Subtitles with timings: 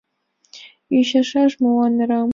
[0.97, 2.29] Ӱчашаш молан арам?